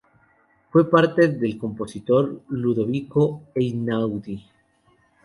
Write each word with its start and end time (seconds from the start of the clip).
Fue 0.71 0.89
padre 0.89 1.27
del 1.27 1.59
compositor 1.59 2.41
Ludovico 2.49 3.43
Einaudi. 3.53 4.43